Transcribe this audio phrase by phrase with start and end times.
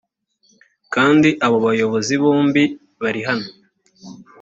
[0.93, 2.63] kandi abo bayobozi bombi
[3.01, 3.47] bari hano